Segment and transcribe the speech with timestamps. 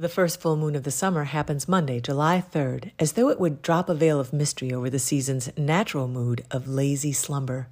[0.00, 3.60] The first full moon of the summer happens Monday, July 3rd, as though it would
[3.60, 7.68] drop a veil of mystery over the season's natural mood of lazy slumber.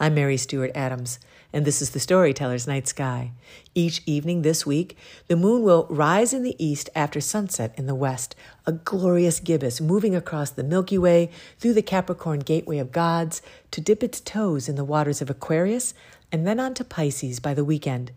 [0.00, 1.18] I'm Mary Stewart Adams,
[1.52, 3.32] and this is the Storyteller's Night Sky.
[3.74, 4.96] Each evening this week,
[5.26, 9.78] the moon will rise in the east after sunset in the west, a glorious gibbous
[9.78, 11.28] moving across the Milky Way
[11.58, 13.42] through the Capricorn Gateway of Gods
[13.72, 15.92] to dip its toes in the waters of Aquarius
[16.32, 18.12] and then on to Pisces by the weekend.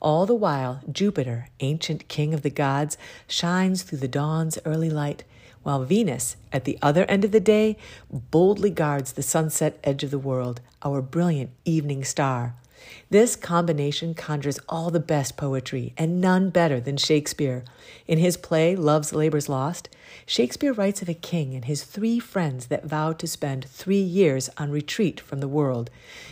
[0.00, 5.24] All the while, Jupiter, ancient king of the gods, shines through the dawn's early light,
[5.62, 7.76] while Venus, at the other end of the day,
[8.10, 12.54] boldly guards the sunset edge of the world, our brilliant evening star.
[13.10, 17.64] This combination conjures all the best poetry, and none better than Shakespeare.
[18.06, 19.88] In his play, Love's Labour's Lost,
[20.26, 24.50] Shakespeare writes of a king and his three friends that vowed to spend three years
[24.58, 25.90] on retreat from the world,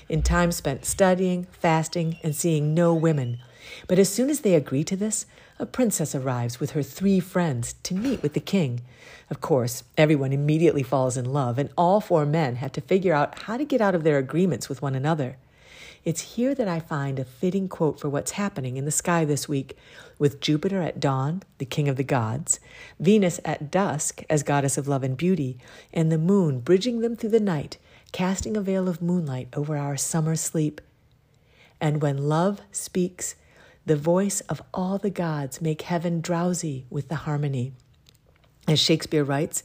[0.08, 3.38] in time spent studying, fasting, and seeing no women.
[3.86, 5.27] But as soon as they agree to this,
[5.59, 8.82] a princess arrives with her three friends to meet with the king.
[9.30, 13.41] Of course, everyone immediately falls in love, and all four men have to figure out
[13.41, 15.36] how to get out of their agreements with one another.
[16.05, 19.48] It's here that I find a fitting quote for what's happening in the sky this
[19.48, 19.77] week,
[20.19, 22.61] with Jupiter at dawn, the king of the gods,
[23.00, 25.56] Venus at dusk as goddess of love and beauty,
[25.94, 27.78] and the moon bridging them through the night,
[28.12, 30.83] casting a veil of moonlight over our summer sleep.
[31.80, 33.34] And when love speaks,
[33.86, 37.72] the voice of all the gods make heaven drowsy with the harmony.
[38.66, 39.62] As Shakespeare writes,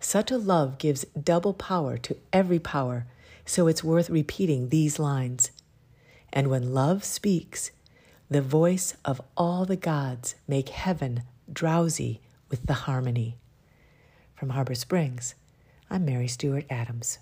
[0.00, 3.06] such a love gives double power to every power,
[3.44, 5.50] so it's worth repeating these lines.
[6.32, 7.70] And when love speaks,
[8.30, 13.36] the voice of all the gods make heaven drowsy with the harmony.
[14.34, 15.34] From Harbor Springs,
[15.90, 17.18] I'm Mary Stewart Adams.